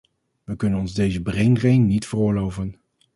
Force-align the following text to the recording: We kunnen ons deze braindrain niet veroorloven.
We 0.43 0.55
kunnen 0.55 0.79
ons 0.79 0.93
deze 0.93 1.21
braindrain 1.21 1.85
niet 1.87 2.07
veroorloven. 2.07 2.75